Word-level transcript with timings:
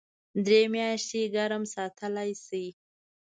درې 0.45 0.61
میاشتې 0.73 1.21
ګرم 1.35 1.63
ساتلی 1.75 2.31
شي. 2.45 2.65